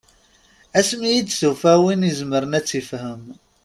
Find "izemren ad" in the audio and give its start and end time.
2.09-2.63